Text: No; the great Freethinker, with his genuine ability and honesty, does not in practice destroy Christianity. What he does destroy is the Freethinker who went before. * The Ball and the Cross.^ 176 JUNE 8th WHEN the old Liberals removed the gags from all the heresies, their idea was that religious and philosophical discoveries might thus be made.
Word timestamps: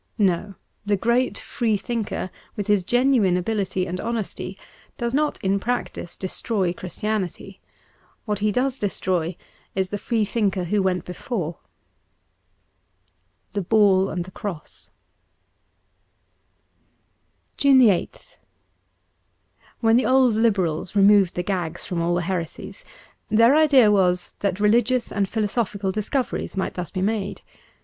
No; 0.17 0.55
the 0.83 0.97
great 0.97 1.37
Freethinker, 1.37 2.31
with 2.55 2.65
his 2.65 2.83
genuine 2.83 3.37
ability 3.37 3.85
and 3.85 4.01
honesty, 4.01 4.57
does 4.97 5.13
not 5.13 5.37
in 5.43 5.59
practice 5.59 6.17
destroy 6.17 6.73
Christianity. 6.73 7.61
What 8.25 8.39
he 8.39 8.51
does 8.51 8.79
destroy 8.79 9.35
is 9.75 9.89
the 9.91 9.99
Freethinker 9.99 10.63
who 10.63 10.81
went 10.81 11.05
before. 11.05 11.59
* 12.51 13.53
The 13.53 13.61
Ball 13.61 14.09
and 14.09 14.25
the 14.25 14.31
Cross.^ 14.31 14.89
176 17.63 18.25
JUNE 18.25 18.25
8th 18.25 18.39
WHEN 19.81 19.97
the 19.97 20.05
old 20.07 20.33
Liberals 20.33 20.95
removed 20.95 21.35
the 21.35 21.43
gags 21.43 21.85
from 21.85 22.01
all 22.01 22.15
the 22.15 22.23
heresies, 22.23 22.83
their 23.29 23.55
idea 23.55 23.91
was 23.91 24.33
that 24.39 24.59
religious 24.59 25.11
and 25.11 25.29
philosophical 25.29 25.91
discoveries 25.91 26.57
might 26.57 26.73
thus 26.73 26.89
be 26.89 27.03
made. 27.03 27.43